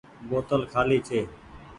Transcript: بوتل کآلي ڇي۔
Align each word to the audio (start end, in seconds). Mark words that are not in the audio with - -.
بوتل 0.29 0.61
کآلي 0.71 0.99
ڇي۔ 1.07 1.21